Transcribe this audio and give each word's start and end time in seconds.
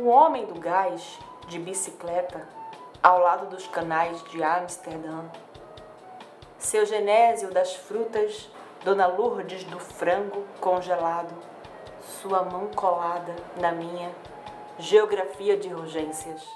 O 0.00 0.06
homem 0.06 0.46
do 0.46 0.54
gás, 0.60 1.18
de 1.48 1.58
bicicleta, 1.58 2.48
ao 3.02 3.18
lado 3.18 3.46
dos 3.46 3.66
canais 3.66 4.22
de 4.30 4.40
Amsterdã. 4.44 5.24
Seu 6.56 6.86
Genésio 6.86 7.50
das 7.50 7.74
frutas, 7.74 8.48
Dona 8.84 9.08
Lourdes 9.08 9.64
do 9.64 9.80
frango 9.80 10.46
congelado, 10.60 11.34
sua 12.00 12.44
mão 12.44 12.68
colada 12.68 13.34
na 13.60 13.72
minha 13.72 14.14
geografia 14.78 15.56
de 15.56 15.74
urgências. 15.74 16.46